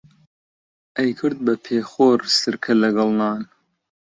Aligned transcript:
ئەیکرد 0.97 1.37
بە 1.45 1.53
پێخۆر 1.65 2.19
سرکە 2.39 2.73
لەگەڵ 2.83 3.09
نان 3.19 3.41